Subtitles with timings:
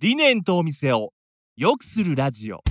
[0.00, 1.12] 理念とお店を
[1.56, 2.62] 良くするラジオ。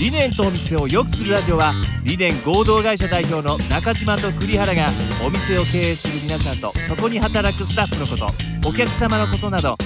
[0.00, 1.72] 理念とお店を良くするラジオは
[2.02, 4.88] 理念合同会社代表の中島と栗原が
[5.24, 9.78] お店を経営する皆さんとそこに働くスタッフのことお客様のことなど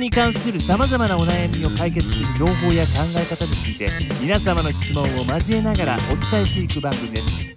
[0.00, 3.88] に関するさまざまなお悩みを解決する情報や考え方について
[4.20, 7.54] 皆様の質問を交えながらお伝えしていく番組です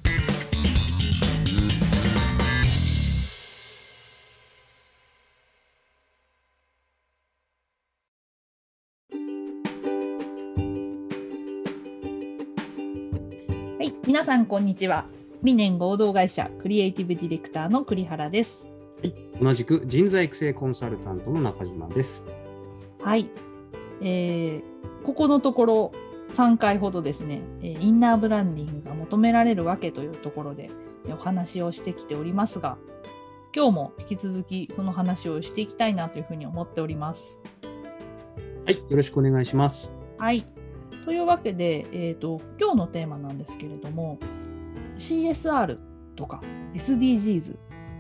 [13.78, 15.06] はい、皆さんこんにちは。
[15.44, 18.67] 理念合同会社クリエイティブディレクターの栗原です。
[19.42, 22.26] 同じく人材育成コンサルタントの中島です。
[23.02, 23.30] はい、
[24.02, 25.92] えーここのところ
[26.36, 30.70] 3回ほどですね、えーインナーブランディングが求められるわけというところで
[31.06, 32.78] えーお話をしてきておりますが、
[33.56, 37.38] 今日も引き続きその話をしていきたいなというふうに思っております。
[38.66, 39.92] はい、よろしくお願いします。
[40.18, 40.46] はい。
[41.06, 44.20] というわけで、えー、と今日のテーマなんですけれども
[44.98, 45.78] CSR
[46.18, 46.42] とか
[46.74, 47.56] SDGs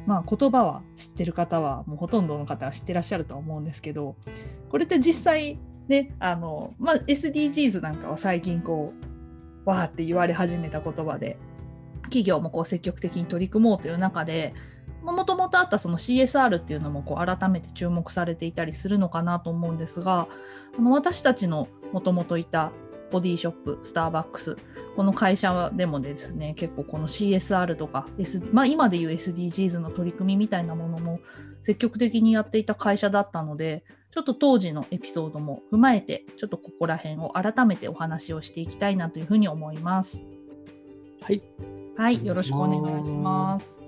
[0.08, 4.16] まあ言葉は知ってる方はもうほとんどの方は知ってらっしゃるとは思うんですけど
[4.70, 8.94] これって実際ねあの、まあ、SDGs なんかは最近こ
[9.66, 11.38] うわーって言われ始めた言葉で
[12.04, 14.54] 企業もこう積極的に取り組もうという中で
[15.04, 20.28] もともとあったその CSR っていうのもこう改めて注目されていたりするのかなと思うんですが
[20.78, 22.72] あの私たちのもともといた
[23.12, 24.58] ボディショップ、スターバックス、
[24.96, 31.20] この会社でもですね、結構この CSR とか、S まあ、今でいう SDGs の取り組みみたいなものも
[31.62, 40.24] 積極的にやっていた会社だったので、ちょっと当時のエピソードも踏まえて、ちょっとここら辺を改めてお話をしていきたいなというふうに思います。
[41.22, 41.44] はい、
[41.96, 43.80] はい、よろしくお願いします。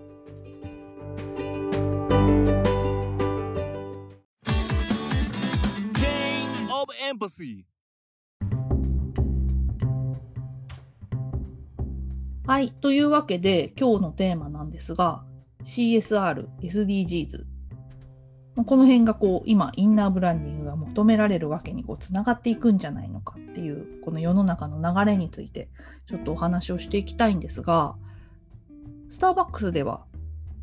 [5.96, 7.66] Chain of Empathy
[12.50, 15.24] はい、というわけで今日のテーマなんですが
[15.66, 17.44] CSR、SDGs
[18.66, 25.70] この辺がこう今インナーブランディングが求められるわけにこうつながっていくんじゃないのかっていうこの世の中の流れについて
[26.08, 27.94] ちょっとお話をしていきたいんですが
[29.12, 30.06] スターバックスでは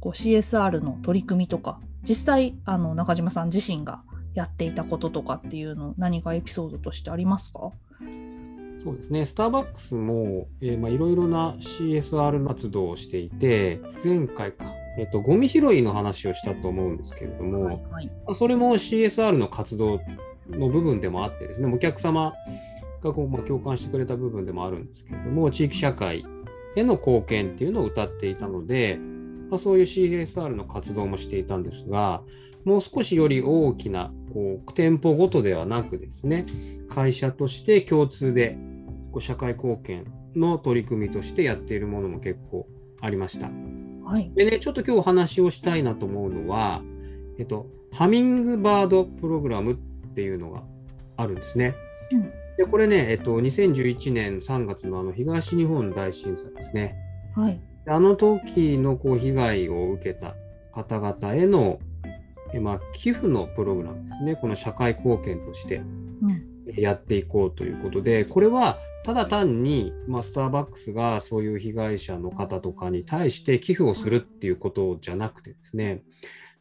[0.01, 4.03] こう CSR の取り組みとか実際あの中島さん自身が
[4.35, 7.71] やっていたこととかっていうの何かエピソードとしてありますか？
[8.87, 9.25] そうですね。
[9.25, 14.67] スターバックスも、えーまあ、いろいろな CSR 活動をしていて、前回か、
[14.97, 20.01] えっと、ゴミ拾いの話をしたと思うんですけれども、はいはいまあそれも CSR の活動
[20.51, 22.33] の部分でもあってですね、お客様
[23.03, 26.25] がこう、まあ、共感してくれた部分でもあるんですけれども、地域社会
[26.77, 29.01] への貢献っていうのを謳っていたので、
[29.51, 32.23] まあ、そういう CSR の活動もしていたんですが、
[32.65, 36.47] もう少しより大きなこう店舗ごとではなくですね、
[36.89, 38.76] 会社として共通でこ
[39.19, 42.67] う社会貢献の取り組みとしてやっているものも結構
[43.01, 43.51] ありました。
[44.05, 46.83] はいでね、ちょっと今日お話をしたいなと思うのは、
[47.39, 49.77] えっと、ハミングバードプログラムっ
[50.15, 50.63] ていうのが
[51.17, 51.75] あるんですね。
[52.13, 56.97] うんで、これね、えっと、2011年3月のあの東日本大震災ですね。
[57.35, 60.35] はいであの時のこう被害を受けた
[60.73, 61.79] 方々への、
[62.53, 64.37] えまあ、寄付のプログラムですね。
[64.37, 66.06] この社会貢献としてうん
[66.77, 76.03] やっていこうということで、これはただ単に、まあ、スターバックスがそういう被害者の方とかに対して寄付をするっていうことじゃなくてですね、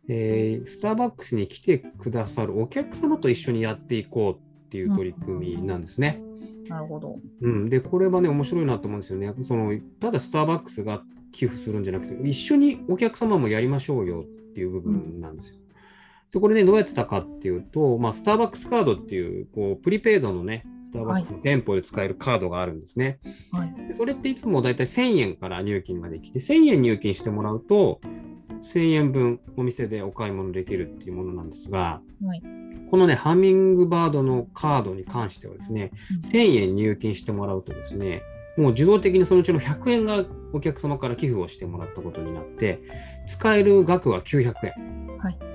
[0.08, 6.22] えースターバックスに来てくださるお客様と一緒にやっていこうっていう取り組みなんですね。
[6.68, 7.20] なるほど。
[7.42, 9.34] うん、で、これはね、面白いなと思うんですよね。
[9.44, 15.60] そのただスターバックスが寄付するんじゃなくて、一緒にお客様もやりましょうよっていう部分なんですよ。
[16.36, 23.20] で、これね、どうやってたかっていうと、まあ、スターバックスカードっていう、こう、プリペイドのね、スターバックスの店舗で使えるカードがあるんですね。
[23.54, 23.88] はい。
[23.88, 28.02] でそれっていつもだいたい1000円から入金ができて、1000円入金してもらうと、
[28.64, 32.44] 1000円分お店でお買い物できるっていうものなんですが、はい。
[32.92, 38.24] このね、ハミングバードのカードに関してはですね、うん1000円入金してもらうとですね、
[38.58, 42.82] もう自動的にそのうちの100円がお客様から寄付をしてもらったことになって、
[43.26, 45.18] 使える額は900円。
[45.20, 45.55] はい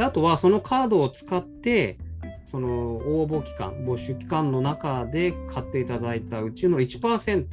[0.00, 1.98] であとはそのカードを使って、
[2.46, 7.46] その応募期間、募集期間の中で買っていただいたうちの1%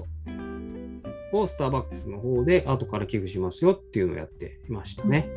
[1.34, 5.30] をスターバックスの方で後から寄付しますよっていうのをやっていましたね。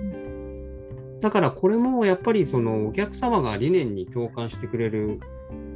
[1.21, 5.19] だからこれもやっぱりそのお客様が理念に共感してくれる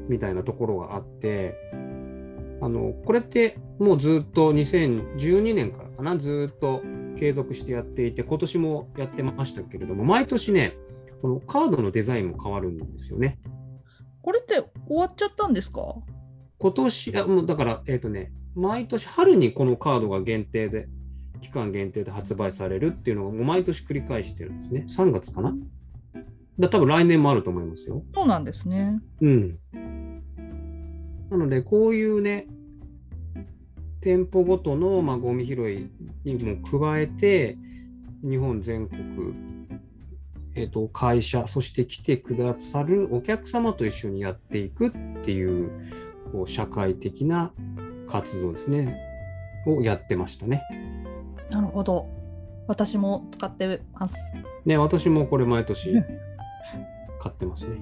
[0.08, 1.56] みたいなところがあって、
[2.62, 6.80] あのこれってもうずっと2012年からかな、ずっと
[7.18, 10.76] 継続してやっていて、今年もやってましたけれども、毎年ね、
[11.24, 13.38] このカードのデザインも変わるんですよね。
[14.20, 15.80] これって終わっちゃったんですか？
[16.58, 20.86] 今年、あもうだから、えっ、とね、毎年春にこのカードが限定で、
[21.40, 24.84] 期間限定で発売されるっていうのがもう毎年繰り返してるんですね。
[24.86, 25.54] 3月かな？
[26.58, 28.04] だ多分来年もあると思いますよ。
[28.14, 29.00] そうなんですね。
[29.22, 29.58] うん。
[31.30, 32.48] なので、こういうね、
[34.02, 35.90] 店舗ごとの、まあ、ゴミ拾い
[36.22, 37.56] にも加えて、
[38.22, 39.53] 日本全国、
[40.56, 44.90] えっと会社、そして来てくださるお客様と一緒にやっていくっ
[45.22, 45.70] ていう、
[46.32, 47.52] こう社会的な
[48.06, 48.96] 活動ですね、
[49.66, 50.62] をやってましたね。
[51.50, 52.06] なるほど。
[52.66, 54.16] 私も使ってます。
[54.64, 55.92] ね、私もこれ毎年
[57.20, 57.76] 買ってますね。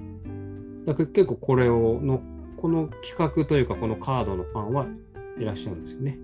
[0.85, 2.21] だから結構これをの、
[2.57, 4.87] この企画というか、このカードのファンは
[5.39, 6.17] いらっしゃるんですよね。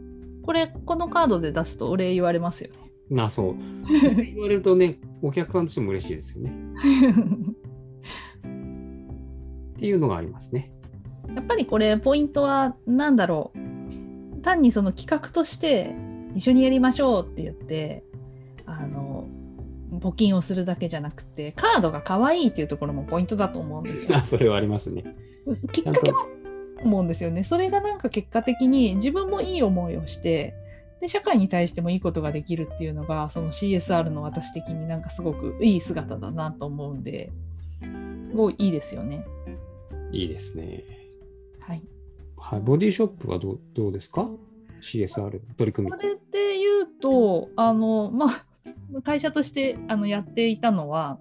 [0.44, 2.89] これ、このカードで出すとお礼言われますよね。
[3.10, 3.56] なあ、そう。
[4.10, 6.54] そう言われるとね、お客さんとしても嬉しいですよね。
[9.78, 10.72] っていうのがありますね。
[11.34, 14.42] やっぱりこれ、ポイントは何だろう。
[14.42, 15.96] 単にその企画として、
[16.36, 18.04] 一緒にやりましょうって言って、
[18.66, 19.28] あの、
[19.92, 24.18] 募金をするだけじゃなくて、カードが可愛いっていうところもポイントだと思うんですよ。
[24.18, 25.04] あ それはありますね。
[25.72, 26.26] きっかけは
[26.84, 27.44] 思うんですよね。
[27.44, 30.54] それがなんか結果的に自分もいい思いをして、
[31.00, 37.32] で社会に対してもいいことができるっていうのが、その CSR の私的になんかすごくいい姿だなと思うんで、
[37.82, 39.26] すごいいいですよね。
[40.12, 40.84] いいですね。
[41.60, 41.84] はい。
[42.38, 44.28] はい、ボディショップはどうどうですか
[44.82, 46.02] ?CSR 取り組みそ。
[46.02, 51.20] れで言うと、あの、まあ、会社としてあのやっていたのは、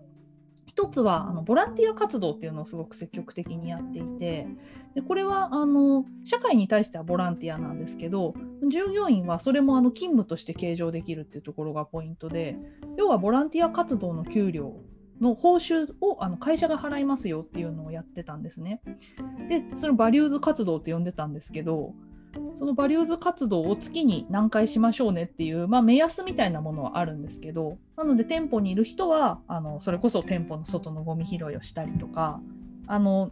[0.68, 4.46] 一つはあのボランティア活動っていうのをすごく積極的にやっていて
[4.94, 8.34] でこれはあの社会に対してはボランティアなんですけど
[8.70, 12.58] 従業員はそれもあの勤務として計上できるっていうところがポイントで
[12.98, 14.76] 要はボランティア活動の給料
[15.22, 18.82] の報酬をあの会社が払いますよっていうのをやってたんですね。
[19.48, 21.94] でそのバリューズ活動って呼んでたんですけど
[22.54, 32.40] そのバリューズ活動を月に何回しましょうねっていう、まあ、目安みたいなものはあるんですけどなので店舗にいる人はあのそれこそ店舗の外のゴミ拾いをしたりとか
[32.86, 33.30] あの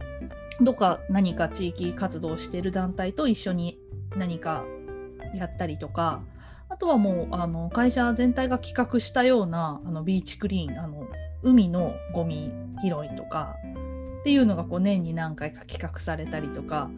[0.61, 3.79] どっか何か地域活動をしている団体と一緒に
[4.15, 4.63] 何か
[5.35, 6.21] やったりとか
[6.69, 11.07] あとはもうあの会社全体が企画したようなあのビーチクリーンあの
[11.43, 12.51] 海のゴミ
[12.83, 13.55] 拾いとか
[14.19, 16.89] っていうのがこう年に何回か企画されたりとか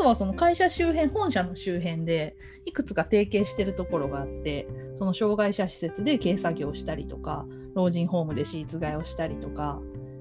[0.00, 4.66] とはその会社周辺、本社の周辺でいくつか提携してるところがあって、
[4.96, 7.44] その障害者施設で軽作業したりとか、
[7.74, 9.78] 老人ホームでシーツ替えをしたりとか、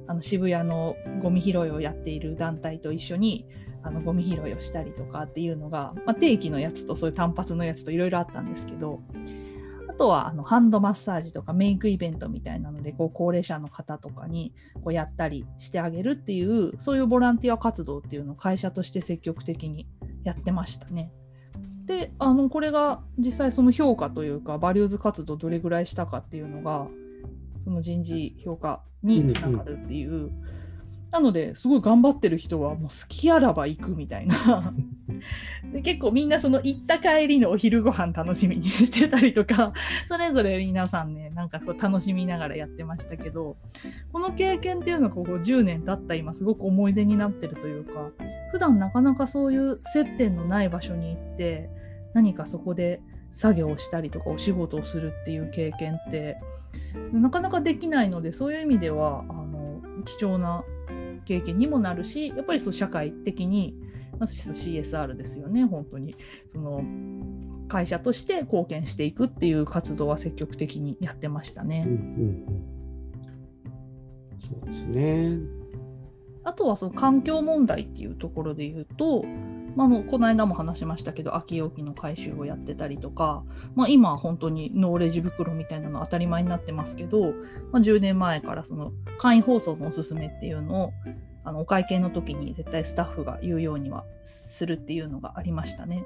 [0.07, 3.45] あの渋谷のゴミ拾いをやっている団体と一緒に
[3.81, 9.01] あのゴミ拾いをしたりとかっていうのが、まあ、定期のやつとそういう単発のやつといろいろあったんですけど、
[9.99, 19.89] とはあのハンドマッサージとかメイクイベントみたいなのでこう高齢者の方とかにこうやったりしてあげるっていうそういうボランティア活動っていうのを会社として積極的に
[20.23, 21.11] やってましたね。
[21.85, 26.87] であのこれが実際その評価というかバリューズ活動どれぐらいしたかっていうのが
[27.63, 30.31] その人事評価につながるっていう。
[31.11, 34.73] なのですごい頑張ってる人はもう好きあらば行くみたいな。
[35.73, 39.73] で結構みんなその行った帰りのお昼ご飯楽しみにしてたりとか
[40.07, 43.57] それぞれ皆さんねなんかこう楽しみながらやってましたけど
[44.13, 48.11] この経験っていうのがここ10年経った今すごく思い出になってるというか
[48.51, 51.69] 普段なかなかそういう接点のない場所に行って
[52.13, 56.37] 何かそこで作業をしたりとかお仕事をするっていう経験って
[57.11, 60.63] なかなかできないのでそういう意味ではあの貴重な
[61.25, 63.75] 経験にもなるしやっぱりそう社会的に、
[64.19, 66.15] まあ、CSR ですよね本当に
[66.51, 66.83] その
[67.67, 71.85] 会社として貢献していくっていう活動は積極的にやってましたね。
[71.87, 71.99] うんうん
[74.33, 75.37] うん、そうですね。
[76.43, 79.23] あとはその環境問題っていうところで言うと、
[79.75, 83.43] まあ、のこの間も話しましたけど空き容器の回収をやってたりとか、
[83.75, 87.33] まあ、今は本当にノーレジ袋みたいなの当たり前になってますけど、
[87.71, 90.93] まあ、10年前からその簡易包装のおすすめっていうのを
[91.43, 96.05] あのお会計の時に絶対スタッフが言うようにはするっていうのがありましたね。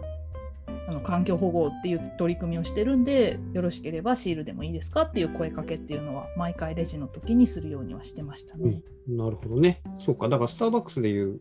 [0.88, 8.82] あの環境保護っていう取り組みをしてるんでよろしければシールでもいいですかっていう声かけっていうのは毎回レジの時にするようにはしてましたね。
[9.08, 9.82] うん、なるほどね。
[9.98, 10.28] そうか。
[10.28, 11.40] だからスターバックスでいう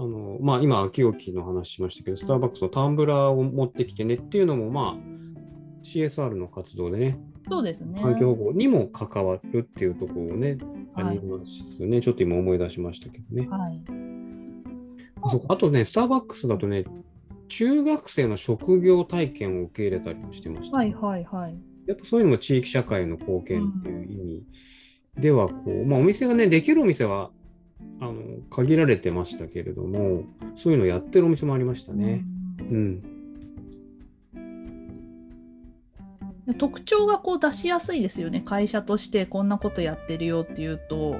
[0.00, 8.00] あのまあ、今、空き置きの話しましたけど、スターバックスのタンブラーを持ってきてねっていうのも、まあ、CSR の活動でね、そうですね。
[8.00, 10.56] 環境保護にも関わるっていうところをね、
[10.94, 12.00] はいありますよね。
[12.00, 13.46] ちょっと今思い出しましたけどね。
[13.48, 13.82] はい。
[15.30, 16.84] そうあとね、スターバックスだとね、
[17.48, 20.78] 中学生の職業体験を受け入れたりもしてました。
[20.78, 21.58] はいはいはい。
[21.86, 24.46] やっぱそういうのも地域社会の貢献っていう意味
[25.20, 27.30] ではこう、まあ、お店がねできるお店は
[28.00, 28.14] あの
[28.48, 30.24] 限られてましたけれども
[30.56, 32.24] そういうのやってるお店もありましたね。
[32.60, 33.02] うん
[36.46, 41.16] うん、特徴がこう出しやすいですよね会社としてこんなことやってるよっていうと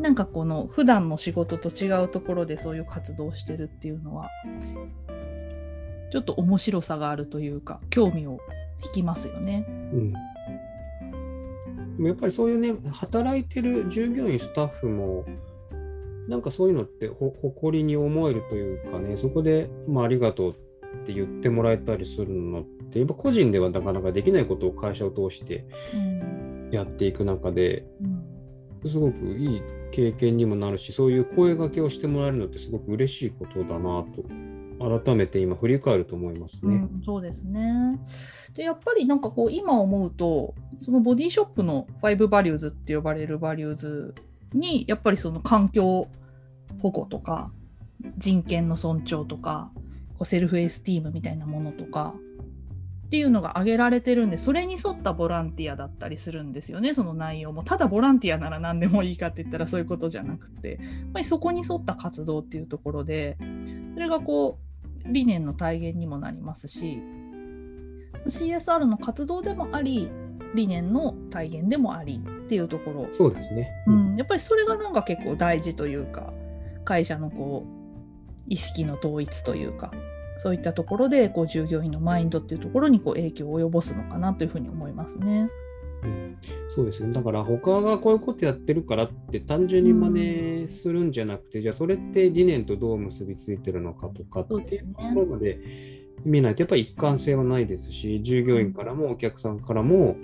[0.00, 4.28] なんかこの普段の仕事と違うところでそういう活動をしてるっていうのは
[6.12, 8.40] ちょっと面白さがあるというか興味を
[8.84, 9.66] 引きますよね。
[9.68, 10.14] うん
[11.96, 15.24] でもやっぱりそういうね働いてる従業員スタッフも
[16.28, 20.54] なんかそういうのってほ誇りに思えるというかねそこで、まあ、ありがとうっ
[21.06, 26.70] て言ってもらえたりするのってやっぱ個人ではなかなかできないことを会社を通してうん。
[26.72, 27.86] やっていく中で
[28.82, 28.90] うん。
[28.90, 29.62] すごくいい
[29.92, 34.24] 経験にもなるしそういう声掛けをしてもらえるのってすごく嬉しいことだなと
[34.78, 36.74] 改めて今振り返ると思いますね。
[36.74, 37.98] うん、そうですね。
[38.54, 44.14] でやっぱりなんかこう今思うとそのボディショップの5 values って呼ばれる values
[44.54, 46.08] にやっぱりその環境
[46.80, 47.50] 保護とか
[48.18, 49.70] 人権の尊重とか
[50.10, 52.14] こう self-esteem みたいなものとか
[53.06, 57.62] っていうのが挙げられてるんでそれに沿ったボランティアだったりするんですよねその内容も。
[57.62, 60.70] ただボランティアなら何でもいいかって言ったらそういうことじゃなくて。
[60.70, 63.38] やっぱりそこに沿った活動っていうところで
[63.94, 64.58] それがこ
[65.04, 66.98] う理念の体現にもなりますし
[68.26, 70.10] CSR の活動でもあり
[70.54, 73.70] 理念の体現でもありっていうところ、そうですね。
[73.86, 76.32] うん、やっぱりそれがなんか結構大事というか
[76.84, 79.92] 会社のこう意識の統一というか
[80.38, 85.48] そういったところでこう従業員のマインドっていうところにこう影響を及ぼすのかなというふうに思いますね。
[86.02, 86.38] うん
[86.68, 87.12] そうですね。
[87.12, 90.10] だから他がこういうことやってるからって単純に真
[90.62, 95.58] 似するんじゃなくて、じゃあそれって理念とどう結びついてるのかとかっていうところまで
[96.26, 100.16] 見ないとやっぱり一貫性はないですし、従業員からもお客さんからも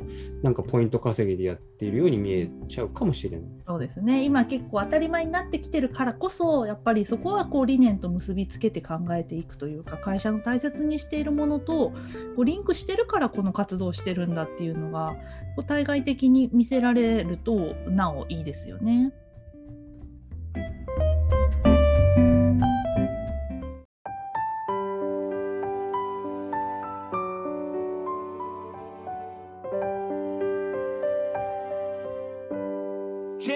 [0.43, 3.51] なんかポイント稼ぎでやっているように見えちゃうかもしれない。
[3.63, 11.95] そうですね今結構当たり前になってきてるからこそやっぱりそこはこう理念と結びつけて考えていくというか会社の大切にしているものとこ
[12.39, 15.15] うリンクしてるからこの活動をしてるんだっていうのが
[15.57, 19.13] こう対外的に見せられるとなおいいですよね。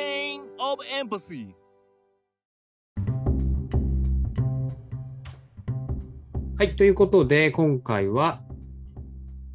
[0.07, 1.49] チェーンオブエンパシー
[6.57, 8.41] はい、ということで今回は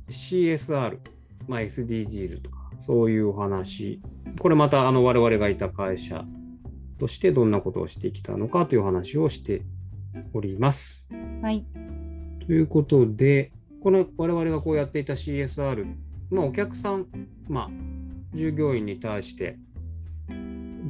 [0.10, 0.98] CSR、
[1.48, 4.02] まあ、SDGs とかそういうお話、
[4.42, 6.26] これまたあの我々がいた会社
[7.00, 9.62] としてどんなことをしてきたのかという話をして
[10.34, 11.08] おります。
[11.42, 11.66] はい、
[12.46, 15.86] ということで、この我々がこうやっていた CSR、
[16.30, 17.08] まあ、お客さん、
[17.48, 17.70] まあ、
[18.36, 19.58] 従業員に対して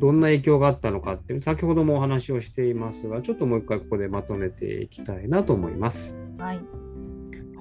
[0.01, 6.17] どんな影響があったのかっていう、先ほどもお話をしていますが、ちょっともう一回ここでまとめていきたいなと思います。
[6.39, 6.59] はい、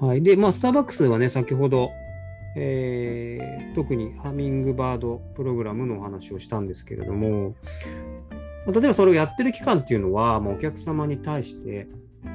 [0.01, 0.23] はい。
[0.23, 1.91] で、まあ、スターバックスはね、先ほど、
[2.55, 7.55] えー特にハミングバードプログラムのお話をしたんですけれども、
[8.65, 11.87] まあ例えばそれをやってる期間っていうのは、まあ、お客様に対して、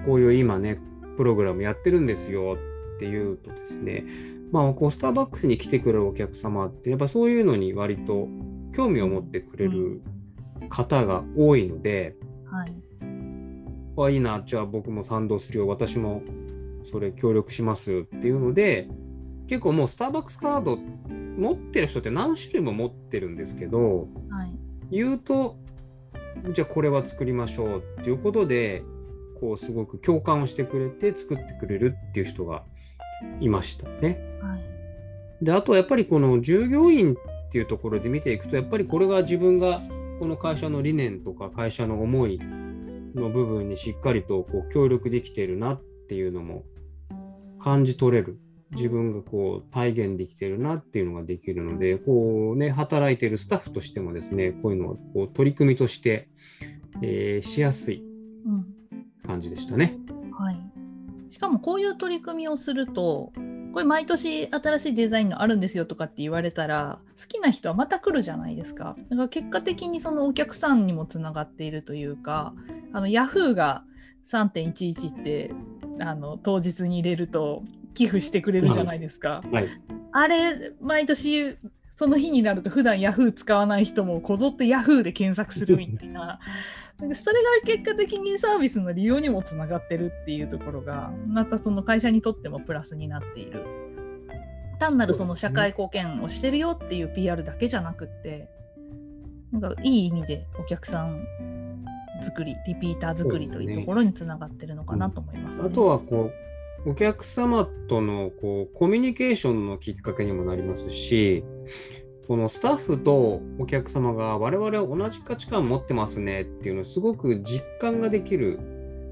[0.06, 0.80] こういう今ね、
[1.18, 2.56] プログラムやってるんですよ
[2.96, 4.04] っていうとですね、
[4.50, 8.28] まあ、こうスターバックスに来てくれるお客様って、やっぱそういうのに割と
[8.76, 10.02] 興味を持ってくれる
[10.68, 12.14] 方が多いので、
[12.44, 12.74] はい、
[13.98, 16.22] あいいな、じゃあ僕も賛同するよ、私も
[16.90, 18.88] それ協力しますっていうので、
[19.48, 24.54] 結構もうスターバックスカード持ってる人って何種類も持ってるんですけど、はい、
[24.90, 25.56] 言うと、
[26.52, 28.82] じゃあこれは作りましょうっていうことで、
[29.40, 32.64] こうすごく共感をしてくれて作ってくれるっていう人が
[33.40, 34.38] いましたね。
[34.42, 34.56] は
[35.40, 39.80] い、で、あとはやっぱりこの従業員っていうところで見ていくと、やっぱりこれが自分が
[40.18, 42.38] この会社の理念とか会社の思い
[43.14, 46.64] の部分にしっかりとこう協力できているなっていうのも
[47.58, 48.38] 感じ取れる。
[48.72, 56.28] 自分がこう体現できてるなっていうのができるので、こうね、働いているスタッフとしてもですね、こういうのをこう取り組みとして、
[57.00, 58.02] えーしやすい
[58.44, 58.66] うん、
[59.24, 59.96] 感じでしたね。
[60.32, 60.60] はい。
[61.30, 63.32] しかもこういう取り組みをすると、
[63.76, 68.96] これ毎年新しいデザインのあるんですよとかって言われたら、好きな人はまた来るじゃないですか。
[69.10, 72.54] だから結果的にそのお客さんにもつながっているというか、
[72.94, 73.84] あのヤフーが
[74.32, 75.50] 3.11って
[76.00, 79.42] あの当日に入れると寄付してくれるじゃないですか。
[79.52, 79.68] はい。
[80.12, 81.58] あれ、毎年
[81.96, 86.38] その日になると普段ヤフー使わない人もこぞってヤフーで検索するみたいな。
[86.98, 93.62] それが結果的にサービスの利用にもつながってるっていうところがまたその会社にとってもプラスになっている。
[94.78, 98.48] 単なるその社会貢献をしてるよっていう PR だけじゃなくって
[99.50, 101.26] なんかいい意味でお客さん
[102.22, 105.64] 作りリピーター作りというところにつながってるのかなと思います、ね。
[105.66, 106.32] あとはこう
[106.86, 111.44] お客様とのこうコミュニケーションのきっかけにもなりますし
[112.28, 118.60] このスタッフとお客様が我々は同じ価値観持ってますねっていうのをすごく実感ができる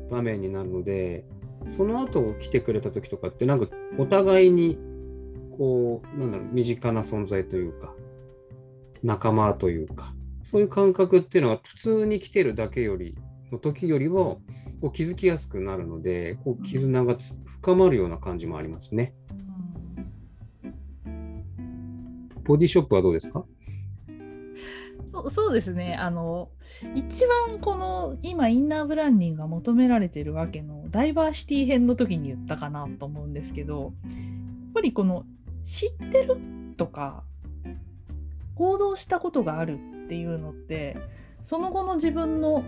[0.08, 1.24] 場面になるので
[1.76, 3.66] その後来てくれた時とかってなんか
[3.98, 4.78] お互いに
[5.58, 7.92] こうなんだろう身近な存在というか
[9.02, 10.14] 仲間というか
[10.44, 13.16] そういう感覚っていうのは普通に来てるだけより
[13.50, 14.40] の時よりはこ
[14.82, 19.14] う気づきやすくなるのでこう絆がつ深まるような感じもありますね。
[22.44, 23.46] ボディショップはどうですか？
[25.10, 26.50] そうそうですねあの
[26.94, 33.92] 一番この今インナーブランディングが求められてるわけのダイバーシティ編の時に言ったかなと思うんですけどやっ
[34.74, 35.24] ぱりこの
[35.62, 36.36] 知ってる
[36.76, 37.24] とか
[38.56, 40.98] 行動したことがあるっていうのって
[41.42, 42.62] その後の自分の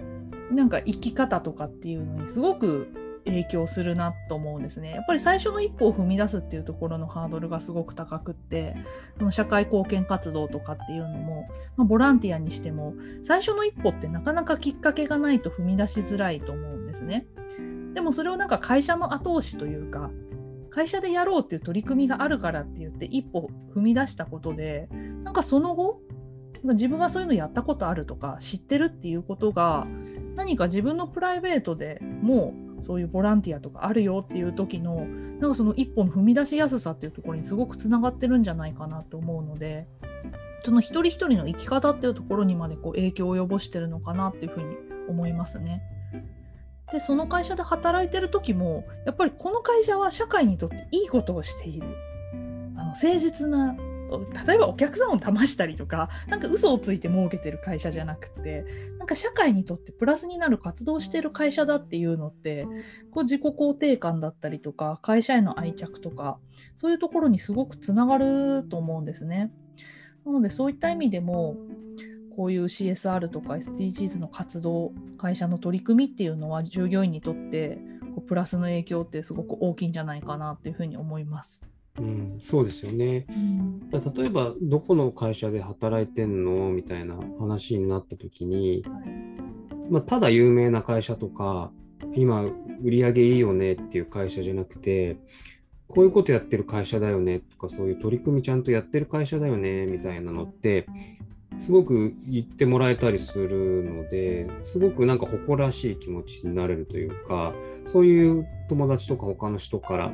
[0.51, 2.89] なんか生き方とかっていうのにすごく
[3.27, 4.93] 影響するなと思うんですね。
[4.93, 8.77] やっぱり最初の一歩を踏み出すっていうところのハードルがすごく高くって
[9.19, 17.27] その社会貢献活動とかっていうのも、まあ、ボランティアにしても最初の一歩ってなかなかきっかけがないと踏み出しづらいと思うんですね。
[17.95, 20.11] でもそれをなんか会社の後押しというか
[20.71, 24.89] 会社でやろうっていう取り組みがあるからって言って一歩踏み出したことで
[25.25, 26.03] なんかその後
[26.63, 29.87] 自分がそういうのやったことあるとか知ってるっていうことが
[30.37, 35.07] 何か自分のプライベートでもうそういうボランティアとかあるよっていう時の
[35.41, 39.87] なんかその一歩の踏み出しやすさっていうところにすごくつながってるんじゃないかなと思うので
[40.65, 44.77] その一人一人の生き方っていうところにまでこう影響を及ぼしてるのかなっていうふうに
[45.09, 45.83] 思いますね。
[46.93, 51.87] でその会社で働いてる時もやっぱりこの会社は社会にとっていいことをしている
[52.77, 53.77] あの誠実な
[54.47, 58.65] 例えばお客さんを騙したりとかなんか嘘をついて儲けてる会社じゃなくて
[58.99, 62.67] なんか社会にとってプラスになる活動をしてる会社だっていうのって
[63.11, 66.39] こう自己肯定感だったりとか会社への愛着とか
[66.77, 69.53] そういうところにすごくつながると思うんですね。
[70.25, 71.57] なのでそういった意味でも
[72.37, 77.79] こういう CSR とか SDGs の活動会社の取り組みっていうのは従業員にとって
[78.27, 81.67] プラスの影響ってすごく大きいんじゃないかなっていうふうに思います。
[81.99, 83.27] うん、そうですよね。
[83.91, 86.71] 例えば、どこの会社で働いてんの？
[86.71, 88.83] みたいな話になった時に、
[89.91, 91.71] まあ、ただ有名な会社とか、
[92.15, 92.43] 今
[92.83, 95.17] 売り上げいいよねっていう会社じゃなくて、
[95.89, 100.87] こういうことやってる会社だよねとか、そういう取り組みちゃんとやってる会社だよねみたいなのって、
[101.59, 107.55] すごく言ってもらえたりするので、すごくなんか誇らしい気持ちになれるというか、
[107.87, 110.13] そういう友達とか他の人から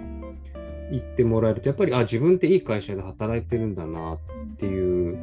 [0.93, 4.19] 言ってもらえると、やっぱり、あ、自分っていい会社で働いてるんだなっ
[4.59, 5.19] ていう、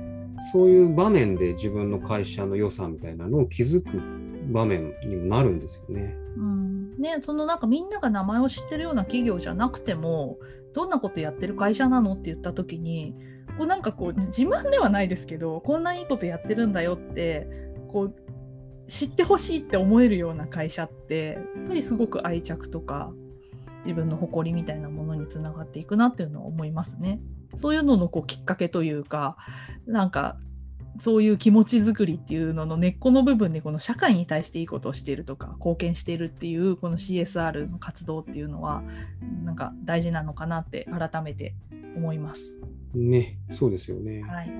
[0.51, 4.01] そういう場面で自分の会社の良さみたいなのを気づく
[4.51, 6.15] 場面にもなるんですよね。
[6.37, 10.37] うんね、そのなんかみんなが名前を知ってるような企業じゃなくても
[10.73, 13.15] どんなことやってる会社なのって言った時に
[13.57, 17.47] こうなんかこう自慢ではないですけどこんないいことやってるんだよって
[17.91, 18.15] こう
[18.89, 23.13] 知ってほしいって思えるような会社ってやっぱりすごく愛着とか
[23.85, 27.19] 自分の誇りみたいなものにつながっていくなっていうのは思いますね。
[27.55, 29.37] そういうののこうきっかけというか
[29.87, 30.37] なんか
[30.99, 38.83] そういう気持ち作りっていうのの根っこの部分でこの社会に対していいことをしているとか貢献しているっていうこの CSR の活動っていうのは
[39.43, 41.55] なんか大事なのかなって改めて
[41.95, 42.41] 思います。
[42.93, 44.21] ね、そうですよね。
[44.23, 44.51] はい、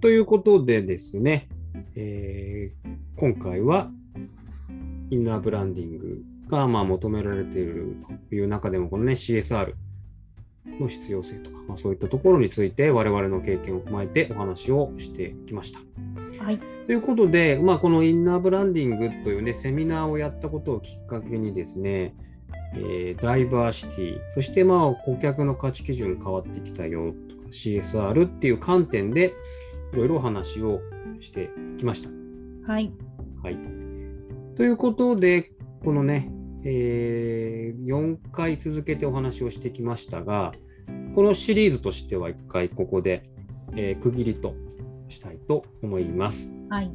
[0.00, 1.48] ということでですね、
[1.94, 3.90] えー今回は
[5.10, 7.96] インナーブランディングがまあ求められている
[8.28, 9.74] という中でも、このね CSR
[10.80, 15.78] の必要性とか、まあ、そういったところについて我々の経験を踏まえてお話をしてきました。
[16.42, 22.14] はい、ということで、まあ、このインナーブランディングというね、セミナーをやったことをきっかけにですね、
[22.74, 29.34] えーダイバーシティ、そしてまあ顧客の価値基準変わってきたよとか、CSR っていう観点で
[29.92, 30.80] いろいろお話を
[31.20, 32.10] してきました。
[32.70, 32.92] はい、
[33.42, 33.58] はい。
[34.56, 35.52] ということで、
[35.84, 36.30] このね、
[36.68, 40.52] え4回続けてお話をしてきましたが、
[41.14, 43.30] このシリーズとしては1回ここで、
[43.76, 44.54] えー区切りと
[45.08, 46.52] したいと思います。
[46.68, 46.90] はい、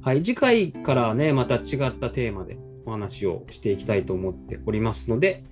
[0.00, 1.62] はい、次回からはね、また違っ
[2.00, 5.44] たテーマでお話をしていきたいと思っておりますので、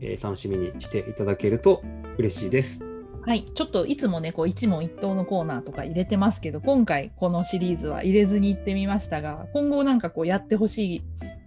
[0.00, 1.82] えー楽しみにしていただけると
[2.18, 2.84] 嬉しいです。
[3.26, 11.02] はい、ちょっといつもねこう一問一答のコーナーとか入れてますけど今回このシリーズは入れずに行ってみましたが今後なんかこうやってほしい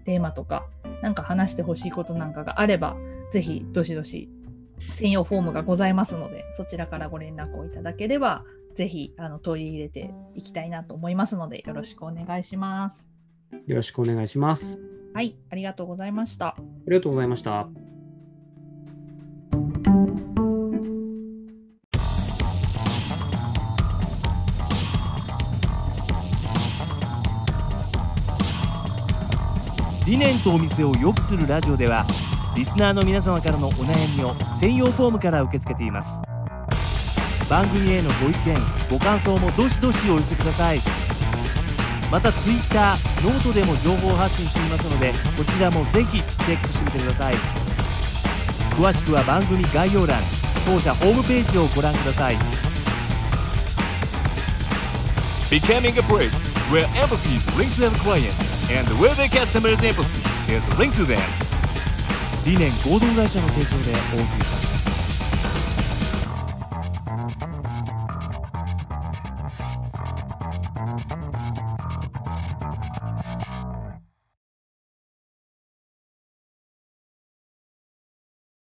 [0.05, 0.67] テーマとか
[1.01, 2.95] なんか話してほしいことなんかがあれば
[3.31, 4.29] ぜひどしどし
[4.97, 8.43] 専用フォームがございますのでそちらからご連絡をいただければ
[8.75, 13.09] ぜひあの取り入れていきたいなと思いますのでよろしくお願いします。
[13.67, 14.79] よろしくお願いします。
[15.13, 16.47] はい、ありがとうございました。
[16.47, 16.55] あ
[16.87, 17.80] りがとうございました。
[30.21, 32.05] 理念とお店を良くするラジオでは
[32.55, 36.21] リスナーの皆様からのお悩みを専用フォームから受け付けています。
[37.49, 40.79] 番組へのご意見ご感想もどしどしお寄せください。
[42.12, 47.36] また Twitter ノートでも情報発信していますのでこちらもぜひチェックしてみてください。
[48.77, 50.21] 詳しくは番組概要欄
[50.67, 52.36] 当社ホームページをご覧ください。
[55.49, 56.29] Becoming a place
[56.69, 60.93] where empathy is linked to the client and where the customer's empathy is a link
[60.95, 61.19] to them
[62.45, 64.70] 理念合同会社の提供でお送りしました「